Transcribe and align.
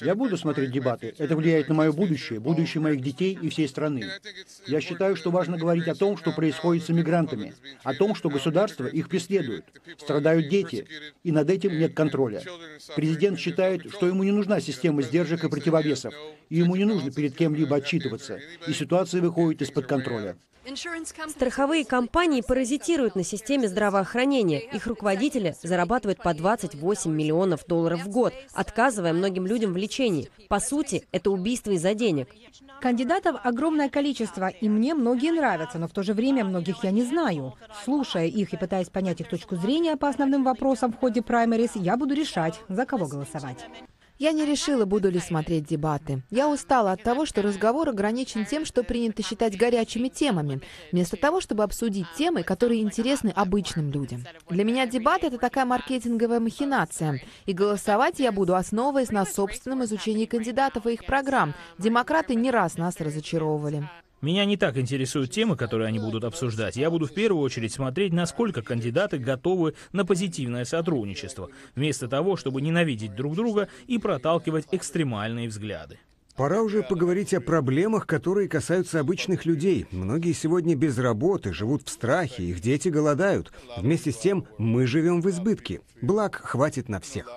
Я 0.00 0.14
буду 0.14 0.36
смотреть 0.36 0.72
дебаты. 0.72 1.14
Это 1.18 1.36
влияет 1.36 1.68
на 1.68 1.74
мое 1.74 1.92
будущее, 1.92 2.40
будущее 2.40 2.80
моих 2.80 3.00
детей 3.00 3.38
и 3.40 3.48
всей 3.48 3.68
страны. 3.68 4.10
Я 4.66 4.80
считаю, 4.80 5.16
что 5.16 5.30
важно 5.30 5.56
говорить 5.56 5.86
о 5.88 5.94
том, 5.94 6.16
что 6.16 6.32
происходит 6.32 6.84
с 6.84 6.90
иммигрантами, 6.90 7.54
о 7.84 7.94
том, 7.94 8.14
что 8.14 8.28
государство 8.28 8.86
их 8.86 9.08
преследует. 9.08 9.64
Страдают 9.98 10.48
дети, 10.48 10.86
и 11.22 11.32
над 11.32 11.48
этим 11.50 11.78
нет 11.78 11.94
контроля. 11.94 12.42
Президент 12.96 13.38
считает, 13.38 13.90
что 13.90 14.06
ему 14.06 14.24
не 14.24 14.32
нужна 14.32 14.60
система 14.60 15.02
сдержек 15.02 15.44
и 15.44 15.48
противовесов, 15.48 16.14
и 16.48 16.56
ему 16.56 16.76
не 16.76 16.84
нужно 16.84 17.10
перед 17.12 17.36
кем-либо 17.36 17.76
отчитываться, 17.76 18.40
и 18.66 18.72
ситуация 18.72 19.20
выходит 19.20 19.62
из-под 19.62 19.86
контроля. 19.86 20.36
Страховые 21.28 21.84
компании 21.84 22.40
паразитируют 22.40 23.14
на 23.14 23.24
системе 23.24 23.68
здравоохранения. 23.68 24.60
Их 24.60 24.86
руководители 24.86 25.54
зарабатывают 25.62 26.22
по 26.22 26.34
28 26.34 27.10
миллионов 27.10 27.66
долларов 27.66 28.02
в 28.02 28.08
год, 28.08 28.34
отказывая 28.52 29.12
многим 29.12 29.46
людям 29.46 29.72
в 29.72 29.76
лечении. 29.76 30.30
По 30.48 30.60
сути, 30.60 31.06
это 31.12 31.30
убийство 31.30 31.70
из-за 31.72 31.94
денег. 31.94 32.28
Кандидатов 32.80 33.40
огромное 33.42 33.88
количество, 33.88 34.48
и 34.48 34.68
мне 34.68 34.94
многие 34.94 35.32
нравятся, 35.32 35.78
но 35.78 35.88
в 35.88 35.92
то 35.92 36.02
же 36.02 36.12
время 36.14 36.44
многих 36.44 36.84
я 36.84 36.90
не 36.90 37.02
знаю. 37.02 37.54
Слушая 37.84 38.26
их 38.26 38.52
и 38.52 38.56
пытаясь 38.56 38.88
понять 38.88 39.20
их 39.20 39.28
точку 39.28 39.56
зрения 39.56 39.96
по 39.96 40.08
основным 40.08 40.44
вопросам 40.44 40.92
в 40.92 40.96
ходе 40.96 41.22
праймерис, 41.22 41.72
я 41.74 41.96
буду 41.96 42.14
решать, 42.14 42.60
за 42.68 42.84
кого 42.86 43.06
голосовать. 43.06 43.66
Я 44.18 44.32
не 44.32 44.44
решила, 44.44 44.84
буду 44.84 45.10
ли 45.10 45.20
смотреть 45.20 45.66
дебаты. 45.66 46.22
Я 46.28 46.48
устала 46.48 46.90
от 46.90 47.04
того, 47.04 47.24
что 47.24 47.40
разговор 47.40 47.88
ограничен 47.88 48.46
тем, 48.46 48.64
что 48.64 48.82
принято 48.82 49.22
считать 49.22 49.56
горячими 49.56 50.08
темами, 50.08 50.60
вместо 50.90 51.16
того, 51.16 51.40
чтобы 51.40 51.62
обсудить 51.62 52.06
темы, 52.16 52.42
которые 52.42 52.82
интересны 52.82 53.30
обычным 53.30 53.92
людям. 53.92 54.24
Для 54.50 54.64
меня 54.64 54.88
дебаты— 54.88 55.26
это 55.28 55.38
такая 55.38 55.64
маркетинговая 55.66 56.40
махинация, 56.40 57.22
и 57.46 57.52
голосовать 57.52 58.18
я 58.18 58.32
буду, 58.32 58.56
основываясь 58.56 59.12
на 59.12 59.24
собственном 59.24 59.84
изучении 59.84 60.26
кандидатов 60.26 60.86
и 60.86 60.94
их 60.94 61.06
программ. 61.06 61.54
Демократы 61.78 62.34
не 62.34 62.50
раз 62.50 62.76
нас 62.76 63.00
разочаровывали. 63.00 63.88
Меня 64.20 64.44
не 64.44 64.56
так 64.56 64.76
интересуют 64.76 65.30
темы, 65.30 65.56
которые 65.56 65.86
они 65.86 66.00
будут 66.00 66.24
обсуждать. 66.24 66.76
Я 66.76 66.90
буду 66.90 67.06
в 67.06 67.14
первую 67.14 67.42
очередь 67.42 67.72
смотреть, 67.72 68.12
насколько 68.12 68.62
кандидаты 68.62 69.18
готовы 69.18 69.74
на 69.92 70.04
позитивное 70.04 70.64
сотрудничество, 70.64 71.50
вместо 71.76 72.08
того, 72.08 72.36
чтобы 72.36 72.60
ненавидеть 72.60 73.14
друг 73.14 73.36
друга 73.36 73.68
и 73.86 73.98
проталкивать 73.98 74.66
экстремальные 74.72 75.48
взгляды. 75.48 76.00
Пора 76.34 76.62
уже 76.62 76.84
поговорить 76.84 77.34
о 77.34 77.40
проблемах, 77.40 78.06
которые 78.06 78.48
касаются 78.48 79.00
обычных 79.00 79.44
людей. 79.44 79.86
Многие 79.90 80.32
сегодня 80.32 80.76
без 80.76 80.96
работы, 80.96 81.52
живут 81.52 81.82
в 81.84 81.90
страхе, 81.90 82.44
их 82.44 82.60
дети 82.60 82.88
голодают. 82.88 83.52
Вместе 83.76 84.12
с 84.12 84.18
тем 84.18 84.46
мы 84.56 84.86
живем 84.86 85.20
в 85.20 85.28
избытке. 85.30 85.80
Благ 86.00 86.36
хватит 86.36 86.88
на 86.88 87.00
всех. 87.00 87.28